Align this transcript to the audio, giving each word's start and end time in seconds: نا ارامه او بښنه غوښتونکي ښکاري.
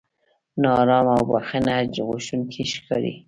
نا 0.61 0.69
ارامه 0.81 1.13
او 1.17 1.23
بښنه 1.29 1.73
غوښتونکي 2.07 2.63
ښکاري. 2.73 3.13